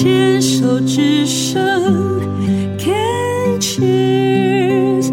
[0.00, 1.60] 牵手之声
[2.78, 5.10] ，Can cheers。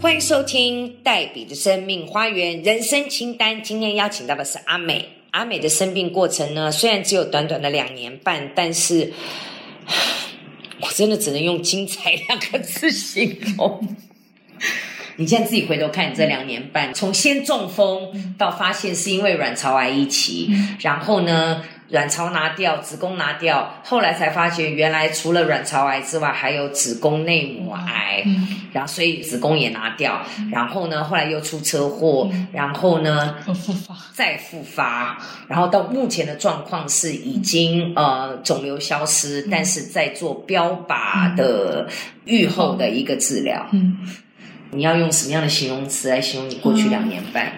[0.00, 3.62] 欢迎收听黛比的生命花园人生清单。
[3.62, 5.06] 今天邀请到的是阿美。
[5.32, 9.12] 阿美的生病过程呢，虽然只有短短的两年半，但是
[10.80, 13.86] 我真的只能用精彩两个字形容。
[15.18, 20.48] 你现在自己回头看，你这两年半，从先中风到发现是因为卵巢癌一期，
[20.78, 28.22] 然后呢，卵巢拿掉，子宫拿掉，后来才发觉原来除了卵巢癌之外，还有子宫内膜癌，
[28.72, 41.88] 然后所以子宫也拿掉，然后呢，后来又出车祸，然后呢，复发，再复发，然后到目前的状况是已经呃肿瘤消失，但是在做标靶的
[42.24, 43.66] 愈后的一个治疗。
[43.72, 43.98] 嗯
[44.72, 47.52] 你要用什么样的形容词来形容你过去两年半？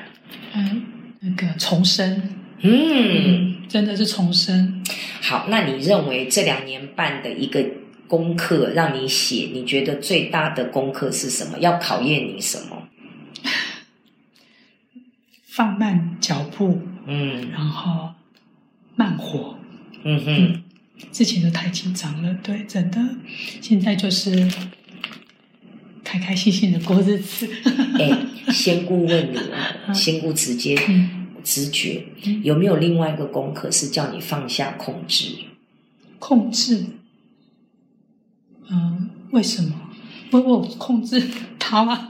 [0.54, 0.82] 嗯，
[1.20, 2.22] 那个重生，
[2.60, 4.82] 嗯，真的是重生。
[5.20, 7.64] 好，那你认为这两年半的一个
[8.08, 11.58] 功课让你写，你觉得最大的功课是什么？
[11.58, 12.88] 要考验你什么？
[15.46, 18.10] 放慢脚步，嗯然后
[18.96, 19.58] 慢活。
[20.02, 20.62] 嗯哼，
[21.12, 22.98] 之前都太紧张了，对，真的。
[23.60, 24.50] 现在就是
[26.10, 27.48] 开开心心的过日子。
[27.98, 29.38] 哎、仙姑问你
[29.86, 32.04] 啊， 仙姑直接嗯，直觉
[32.42, 35.26] 有没有另外一个功课是叫你放下控制？
[36.18, 36.84] 控制。
[38.68, 39.72] 嗯，为什么？
[40.32, 41.22] 我我控制
[41.60, 42.08] 他吗？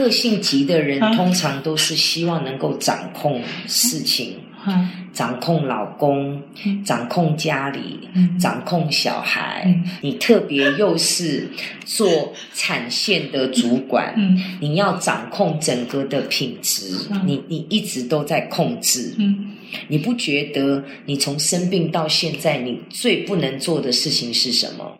[0.00, 6.82] 个性急的人啊通常都是希望能够掌控事情，啊，掌控老公，嗯。
[6.84, 8.38] 掌控家里，嗯。
[8.38, 9.62] 掌控小孩。
[9.66, 9.84] 嗯。
[10.00, 11.48] 你特别又是
[11.84, 14.58] 做产线的主管，嗯。
[14.60, 19.14] 你要掌控整个的品质，嗯你你一直都在控制。
[19.18, 19.52] 嗯。
[19.88, 24.98] 你不觉得你从生病到现在，你最不能做的事情是什么？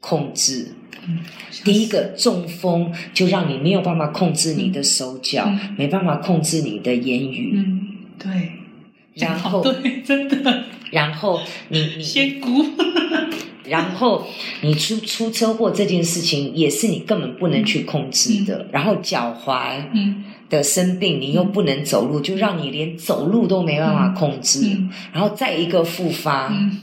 [0.00, 0.74] 控制。
[1.06, 1.20] 嗯，
[1.64, 5.74] 第一个中风就让你没有办法控制你的手脚，嗯。
[5.78, 7.80] 没办法控制你的言语，嗯，
[8.18, 8.30] 对，
[9.14, 10.64] 然后对，真的。
[10.90, 12.64] 然后你你先哭，
[13.64, 14.26] 然后
[14.62, 20.24] 你出出车祸这件事情也是你根本不能去控制的，然后脚踝嗯。
[20.50, 24.90] 的生病你又不能走路，就让你连走路都没办法控制，嗯。
[25.12, 26.78] 然后再一个复发，嗯。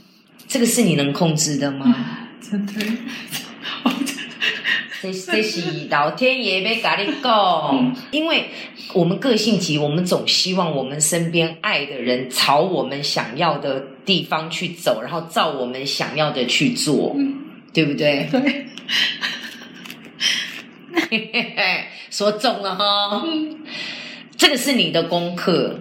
[0.48, 1.94] 这个是你能控制的吗？
[2.40, 2.72] 啊，真的，
[3.84, 3.90] 我
[5.02, 8.50] 这这是老天爷没跟你讲，因为
[8.92, 17.42] 我们个性急，我们总希望我们身边爱的人朝我们想要的地方去走，然后照我们想要的去做，嗯。
[17.72, 18.26] 对不对？
[21.10, 23.58] 对， 说中了哈，嗯。
[24.34, 25.80] 这个是你的功课。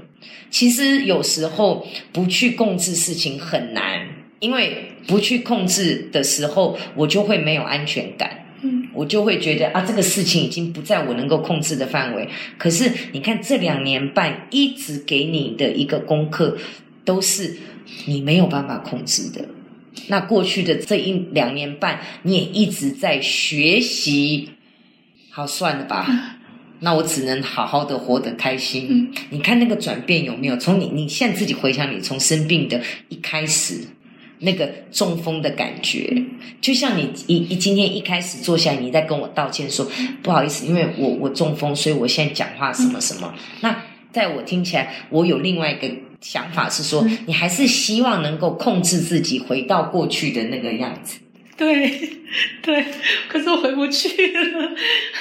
[0.50, 4.10] 其实有时候不去控制事情很难，
[4.46, 8.46] 因为不去控制的时候，我就会没有安全感。
[8.62, 12.30] 嗯我就会觉得啊，这个事情已经不在我能够控制的范围。
[12.58, 16.56] 可是你看，这两年半一直给你的一个功课，
[17.04, 17.58] 都是
[18.06, 19.46] 你没有办法控制的。
[20.08, 24.50] 那过去的这一两年半，你也一直在学习。
[25.32, 26.08] 好，算了吧，
[26.80, 28.88] 那我只能好好的活得开心。
[28.90, 30.56] 嗯你看那个转变有没有？
[30.56, 33.82] 从你你现在自己回想，你从生病的一开始，
[34.40, 36.24] 那个中风的感觉，
[36.62, 39.90] 就像你一一今天一开始坐下来，你在跟我道歉说
[40.22, 43.34] 不好意思，因为我我中风，所以我现在讲话什么什么。
[43.62, 51.20] 那在我听起来，我有另外一个想法是说，你还是希望能够控制自己，回到过去的那个样子。
[51.58, 51.90] 对
[52.62, 52.86] 对，
[53.30, 54.72] 可是我回不去了。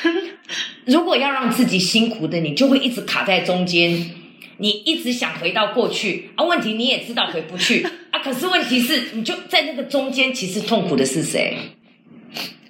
[0.84, 4.10] 如果要让自己辛苦的，你就会一直卡在中间，
[4.58, 6.44] 你一直想回到过去啊。
[6.44, 7.90] 问题你也知道回不去啊，
[8.24, 11.58] 可是问题是，你就在那个中间，其实痛苦的是谁？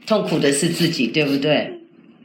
[0.04, 1.70] 痛苦的是自己，对不对？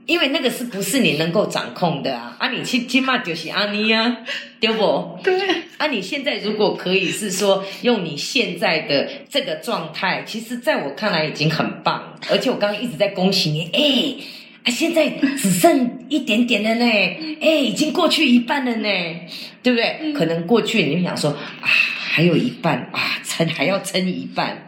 [0.08, 2.36] 因为那个是不是你能够掌控的啊？
[2.40, 4.18] 啊，你去起码就是阿尼啊，
[4.60, 5.20] 对不？
[5.24, 5.40] 对，
[5.78, 14.16] 啊，你现在如果可以是说用你现在的这个状态，其实在我看来已经很棒，而且我刚刚一直在恭喜你，哎，
[14.64, 16.86] 啊，现在只剩一点点了呢，
[17.40, 18.90] 哎，已经过去一半了呢，
[19.62, 20.12] 对不对？
[20.14, 21.70] 可能过去你就想说啊，
[22.10, 24.68] 还有一半啊，撑还要撑一半，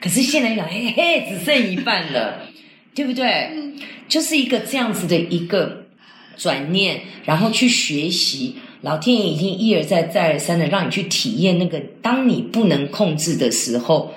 [0.00, 2.48] 可是现在想，嘿嘿，只剩一半了，
[2.94, 3.50] 对不对？
[4.08, 5.86] 就是一个这样子的一个
[6.36, 8.54] 转念，然后去学习。
[8.82, 14.14] 老天爷已经一而再、再而三的让你去体验那个，当你不能控制的时候，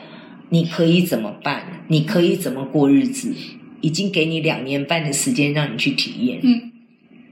[0.49, 1.83] 你可以怎么办？
[1.87, 3.33] 你可以怎么过日子？
[3.81, 6.39] 已经给你两年半的时间让你去体验。
[6.43, 6.71] 嗯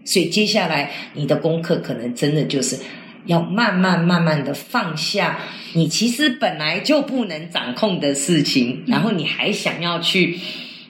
[0.06, 2.78] 所以接下来你的功课可能真的就是
[3.26, 5.40] 要慢慢慢慢的放下
[5.74, 10.40] 你其实本来就不能掌控的事情，然后你还想要去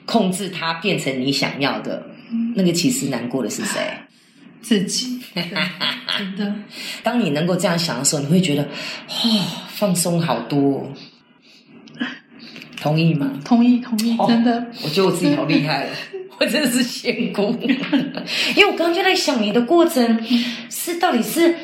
[0.04, 2.06] 控制它变成你想要的，
[2.54, 3.80] 那个其实难过的是谁？
[4.60, 5.44] 自己，对
[6.16, 6.54] 真的，
[7.02, 10.92] 当你能够这样想的时候，你会觉得，哦，放松好多哦。
[12.80, 13.30] 同意吗？
[13.44, 15.90] 同意同意哦，真的，我觉得我自己好厉害了，
[16.40, 17.54] 我真的是仙姑。
[18.56, 20.18] 因为我刚刚就在想，你的过程
[20.70, 21.54] 是到底是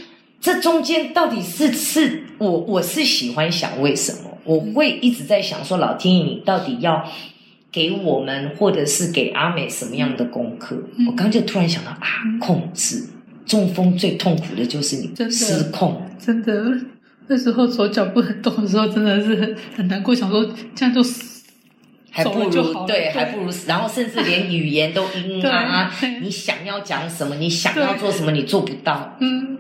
[0.41, 7.07] 这中间到底是是我我是喜欢想为什么，我会一直在想说，老天爷你到底要
[7.71, 10.75] 给我们或者是给阿美什么样的功课？
[10.97, 11.07] 嗯。
[11.07, 12.01] 我刚刚就突然想到啊，
[12.41, 13.05] 控制。
[13.47, 16.73] 中风最痛苦的就是你失控，真的，
[17.27, 21.43] 那时候手脚不能动的时候，真的是很很难过，想说这样就死
[22.13, 22.51] 还不如
[22.87, 23.11] 对，对。
[23.11, 25.93] 还不如死，然后甚至连语言都嗯啊
[26.23, 29.17] 你想要讲什么，你想要做什么，你做不到。
[29.21, 29.59] 嗯，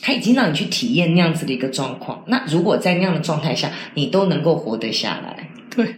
[0.00, 2.24] 他已经让你去体验那样子的一个状况。
[2.26, 5.96] 那如果在那样的状态下，你都能够活得下来，对，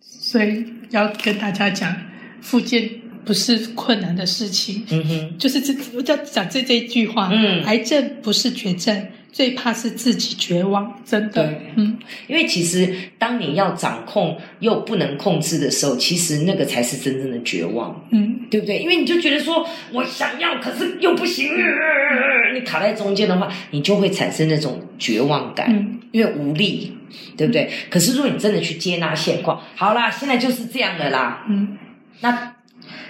[0.00, 1.94] 所以要跟大家讲，
[2.40, 2.88] 复健
[3.24, 7.62] 不是困难的事情，嗯哼，就是这我要讲这这一句话，嗯。
[7.64, 18.04] 癌症不是绝症，最怕是自己绝望，真的对，嗯，因为其实当你要掌控又不能控制的时候，其实那个才是真正的绝望。
[18.10, 18.78] 嗯，对不对？
[18.78, 26.96] 因为你就觉得说我想要，可是又不行，呃你卡在中间的话，你就会产生那种绝望感，嗯因为无力，
[27.36, 27.70] 对不对？
[27.90, 31.76] 可是如果你真的去接纳现况，好啦，现在就是这样的啦，嗯，
[32.20, 32.54] 那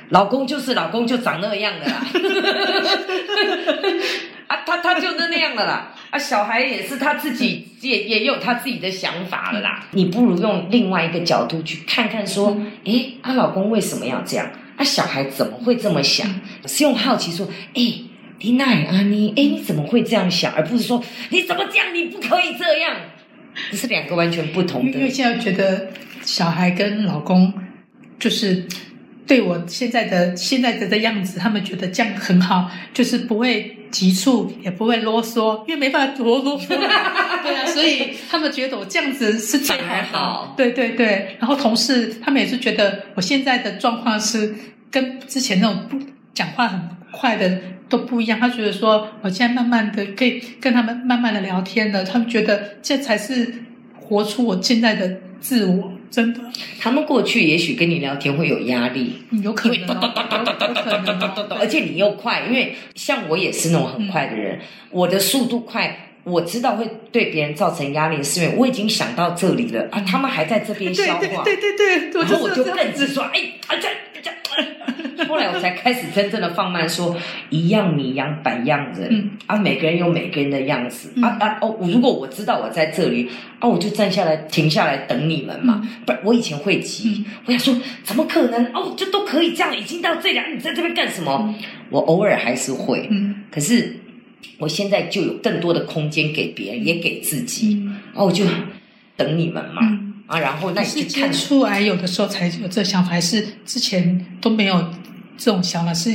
[0.09, 2.05] 老公就是老公，就长那样的啦，
[4.49, 5.94] 啊，他他就那样的啦。
[6.10, 9.87] 啊，小孩也是他自己也也有他自己的想法了啦。
[9.93, 14.50] 你不如用另外一个角度去看看，说，诶，啊，老公为什么要这样？
[14.76, 16.28] 啊，小孩怎么会这么想？
[16.66, 18.05] 是用好奇说，诶，
[18.40, 20.52] 你奈啊你，哎，你怎么会这样想？
[20.55, 22.96] 而不是说你怎么这样，你不可以这样。
[23.70, 25.10] 这是两个完全不同的因为。
[25.10, 25.88] 现在觉得
[26.22, 27.52] 小孩跟老公
[28.19, 28.66] 就是。
[29.26, 36.69] 对我现在的现在的的样子，他们觉得这样很好，就是不会急促，也不会啰嗦，因为没办法多啰嗦。
[37.43, 40.19] 对啊，所以他们觉得我这样子是最反而好。
[40.19, 44.55] 好对对对，然后同事他们也是觉得我现在的状况是
[44.90, 45.99] 跟之前那种不
[46.35, 46.81] 讲话很
[47.11, 48.38] 快的都不一样。
[48.38, 53.55] 他觉得说我现在慢慢的可以跟他们慢慢的聊天了，他们觉得这才是
[54.00, 56.40] 活出我现在的自我，真的。
[56.81, 64.60] 他们过去也许跟你聊天会有压力，有可能、哦，有有可能、哦，而且你又快，因为像我也是那种很快的人，
[64.90, 66.05] 我的速度快。
[66.25, 72.62] 我知道会对别人造成压力，是因为我已经想到这里了啊，他们还在这边对消化，对对对对，对然后我就。
[72.64, 73.88] 更直说，哎，啊这，
[75.29, 77.17] 后来我才开始真正的放慢说，
[77.51, 79.31] 一样米养百样人、嗯。
[79.47, 81.23] 啊，每个人有每个人的样子、嗯。
[81.23, 83.29] 啊啊哦，如果我知道我在这里
[83.61, 87.33] 啊，我就站下来停下来等你们嘛，不然我以前会急，嗯。
[87.45, 88.65] 我想说怎么可能？
[88.73, 91.55] 哦，这都可以这样，已经到这里了，你在这边干什么？
[91.91, 93.35] 我偶尔还是会，嗯。
[93.51, 93.97] 可是
[94.59, 97.97] 我现在就有更多的空间给别人，也给自己，嗯。
[98.15, 98.45] 哦，我就
[99.17, 99.81] 等你们嘛。
[99.83, 104.91] 嗯，啊，然后那你是接去看触癌有的时候才有这想法，还是之前都没有
[105.39, 105.95] 这种想法？
[105.95, 106.11] 是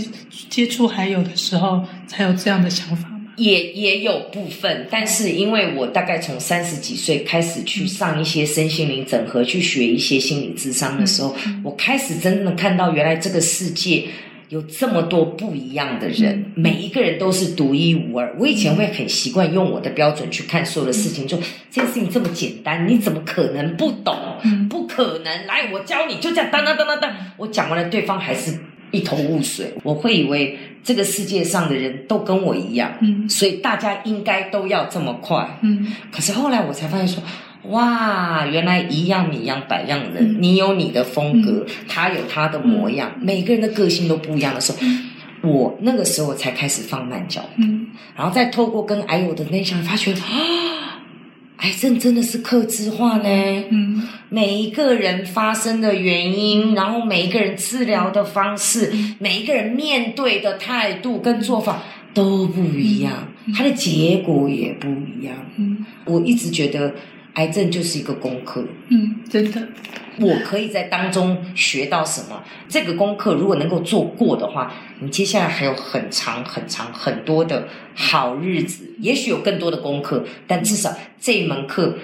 [0.49, 3.21] 接触还有的时候才有这样的想法吗？
[3.37, 14.05] 也也有部分，但是因为我大概从三十几岁开始去上一些身心灵整合，去学一些心理智商的时候，我开始真正的看到，原来这个世界
[14.49, 18.35] 有这么多不一样的人，每一个人都是独一无二。
[18.37, 21.39] 我以前会很习惯用我的标准去看所有的事情，说
[21.71, 24.15] 这件事情这么简单，你怎么可能不懂？
[24.43, 25.47] 嗯不可能！
[25.47, 27.15] 来，我教你，就这样，当当当当当。
[27.37, 28.59] 我讲完了，对方还是
[28.93, 29.73] 一头雾水。
[29.83, 33.27] 我会以为这个世界上的人都跟我一样，嗯。
[33.27, 35.59] 所以大家应该都要这么快。
[35.61, 35.93] 嗯。
[36.09, 37.21] 可是后来我才发现说，
[37.63, 40.37] 哇，原来一样米养百样人，嗯。
[40.41, 44.77] 你有你的风格，他有他的模样，每个人的个性都不一样的时候，
[45.49, 47.87] 我那个时候才开始放慢脚步，嗯。
[48.15, 50.19] 然后再透过跟癌友的内向，发觉啊，
[51.63, 53.63] 癌症真的是克制化呢。
[53.71, 54.07] 嗯。
[54.29, 65.35] 每一个人发生的原因，然后每一个人治疗的方式，每一个人面对的态度跟做法都不一样，它的结果也不一样。
[65.57, 65.85] 嗯。
[66.05, 66.93] 我一直觉得
[67.35, 69.67] 癌症就是一个功课，嗯，真的，
[70.19, 72.43] 我可以在当中学到什么？
[72.67, 81.97] 这个功课如果能够做过的话，你接下来还有很长很长很多的好日子，也许有更多的功课，但至少这一门课，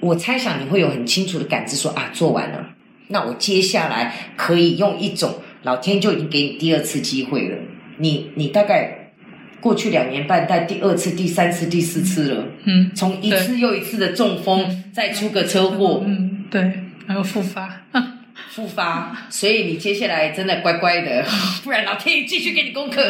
[0.00, 2.70] 我猜想你会有很清楚的感知说，啊，做完了，
[3.08, 7.56] 那我接下来可以用一种老天就已经给你第二次机会了。
[7.98, 9.12] 你你大概
[9.60, 12.44] 过去两年半，带第二次、第三次、第四次了。
[12.64, 16.72] 嗯从一次又一次的中风，再出个车祸，嗯，对，
[17.06, 17.82] 然后复发，
[18.50, 21.24] 复发，所以你接下来真的乖乖的，
[21.62, 23.02] 不然老天爷继续给你功课。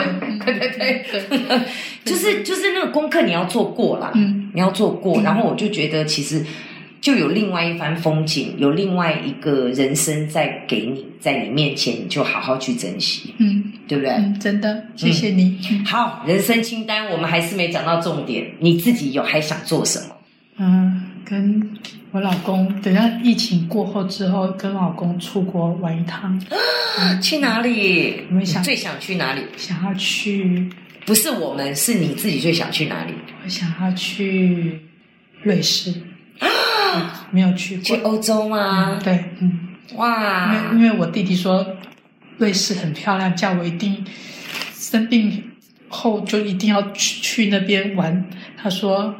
[0.44, 1.60] 对对对，对，
[2.04, 5.20] 就是就是那个功课你要做过啦，嗯你要做过。
[5.22, 6.44] 然后我就觉得其实
[7.00, 14.12] 就有另外一番风景，有另外一个人生在给你，在你面前，你就好好去珍惜，嗯对不对？
[14.12, 15.58] 嗯，真的，谢谢你。
[15.70, 20.16] 嗯好，人生清单我们还是没讲到重点，你自己有还想做什么？
[20.58, 21.60] 嗯，跟
[22.12, 26.40] 我老公，等下疫情过后之后，跟老公出国玩一趟，
[27.20, 28.24] 去哪里？
[28.30, 29.42] 我们想你最想去哪里？
[29.56, 30.70] 想要去，
[31.04, 33.12] 不是我们，是你自己最想去哪里？
[33.44, 34.80] 我想要去
[35.42, 35.92] 瑞士，
[36.38, 37.84] 啊 没有去过。
[37.84, 39.02] 去欧洲吗嗯？
[39.02, 41.66] 对，嗯，哇因为，因为我弟弟说
[42.38, 44.02] 瑞士很漂亮，叫我一定
[44.72, 45.50] 生病
[45.88, 48.24] 后就一定要去去那边玩。
[48.56, 49.14] 他说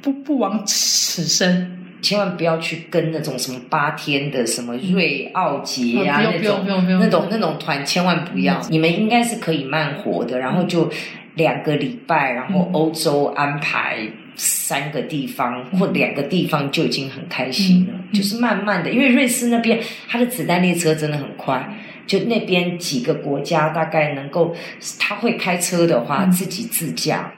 [0.00, 1.74] 不不枉此生。
[2.00, 8.60] 千万不要去跟那种什么八天的什么瑞奥捷啊、哦不用那种那种那种团，千万不要。
[8.70, 10.90] 你们应该是可以慢活的，然后就
[11.34, 13.98] 两个礼拜，然后嗯欧洲安排
[14.36, 17.94] 三个地方、或两个地方就已经很开心了。
[18.12, 21.76] 就是慢慢的，因为瑞士那边它的子弹列车真的很快。
[22.06, 24.56] 就那边几个国家大概能够，
[24.98, 26.30] 他会开车的话，嗯。
[26.32, 27.30] 自己自驾，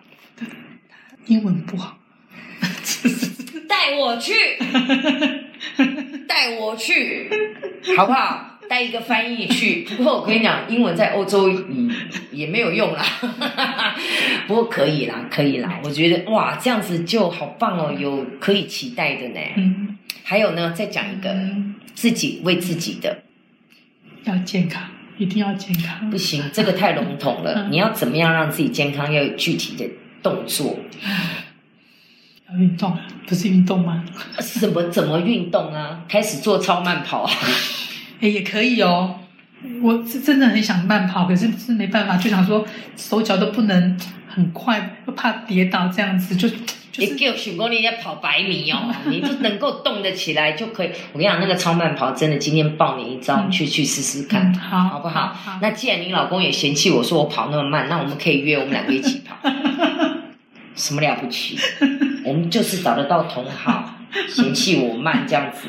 [1.27, 1.99] 英文不好，
[3.81, 4.35] 带我去，
[6.29, 7.31] 带我去，
[7.97, 8.59] 好不好？
[8.69, 9.87] 带一个翻译去。
[9.97, 11.59] 不过我跟你讲，英文在欧洲也
[12.31, 13.03] 也没有用啦。
[14.47, 15.81] 不过可以啦，可以啦。
[15.83, 19.41] 我觉得哇，这样子就好棒哦，有可以期待的呢。
[19.57, 23.23] 嗯还有呢，再讲一个嗯，自己为自己的，
[24.25, 24.83] 要健康，
[25.19, 26.17] 一定要健康不。
[26.17, 27.65] 行，这个太笼统了。
[27.65, 29.11] 嗯你要怎么样让自己健康？
[29.13, 29.91] 要有具体的
[30.23, 30.79] 动作。
[32.53, 34.05] 要运动，不是运动吗？
[34.39, 36.01] 怎么怎么运动啊？
[36.09, 37.31] 开始做超慢跑啊？
[38.21, 39.17] 哎，也可以哦。
[39.83, 42.67] 我是真的很想慢跑，可是是没办法，就想说
[42.97, 46.57] 手脚都不能很快，又怕跌倒，这样子就就
[46.97, 50.91] 你是给我许过你要跑百米哦， 你就能够动得起来就可以。
[51.13, 59.37] 我跟你讲，那个超慢跑真的，今天报你一招，去去试试看，嗯好好不好那既然你老公也嫌弃我说我跑那么慢，那我们可以约我们两个一起跑。
[60.75, 61.59] 什么了不起？
[62.31, 63.93] 我们就是找得到同好，
[64.31, 65.67] 嫌弃我慢这样子，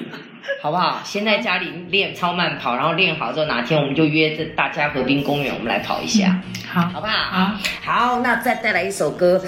[0.62, 1.00] 好不好？
[1.04, 6.40] 先在家里练超慢跑，然后练好之后，哪天我们就约着大家河滨公园，我们来跑一下，
[6.72, 7.14] 好好不好？
[7.14, 7.56] 好。
[7.84, 9.40] 好，那再带来一首歌，《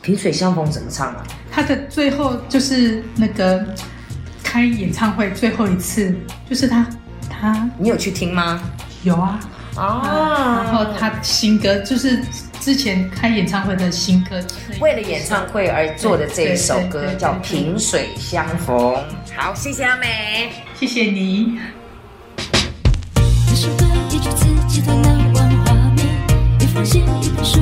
[0.00, 1.22] 萍水相逢》怎么唱啊？
[1.52, 3.62] 他的最后就是那个
[4.42, 6.16] 开演唱会最后一次，
[6.48, 6.86] 就是他
[7.28, 8.58] 他你有去听吗？
[9.02, 9.38] 有啊，
[9.76, 12.18] 啊然后他新歌就是
[12.64, 14.42] 之前开演唱会的新歌，
[14.80, 18.74] 为了演唱会而做的这一首歌叫《萍水相逢》。
[19.36, 20.50] 好，谢谢阿美。
[20.74, 21.58] 谢谢你。
[23.52, 26.06] 一首歌，一句词，几段难忘画面；
[26.58, 27.60] 一封信，一本书，